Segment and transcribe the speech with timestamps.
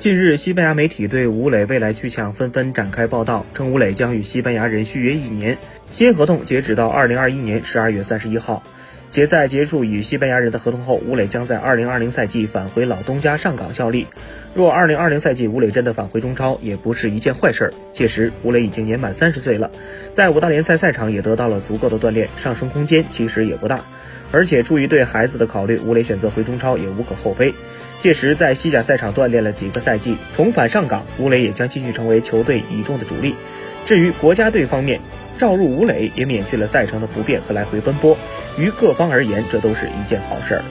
[0.00, 5.58] 近日，西班牙媒体对吴磊未来去向纷纷展开报道，称吴磊将与西班牙人续约一年，
[5.90, 8.62] 新合同截止到二零二一年十二月三十一号。
[9.10, 14.06] 且在结束与西班牙人的合同后，吴磊将在二零二零赛季返回老东家上港效力。
[14.54, 17.74] 若二零二零赛季吴磊真的返回中超，也不是一件坏事。
[17.90, 19.68] 届时，吴磊已经年满三十岁了，
[20.12, 23.80] 在五大联赛赛场也得到了足够的锻炼，上升空间其实也不大。
[24.30, 27.52] 而且出于对孩子的考虑，吴磊选择回中超也无可厚非。
[27.98, 33.34] 届时在西甲赛场锻炼了几个赛季，重返上港，吴磊也将继续成为球队倚重的主力。
[33.86, 35.00] 至于国家队方面，
[35.36, 38.16] 召入吴磊也免去了赛程的不便和来回奔波。
[38.58, 40.64] 于各方而言，这都是一件好事儿。